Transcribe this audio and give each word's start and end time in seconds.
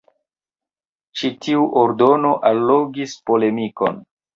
Ĉi 1.21 1.31
tiu 1.45 1.67
ordono 1.85 2.35
allogis 2.55 3.19
polemikon. 3.33 4.07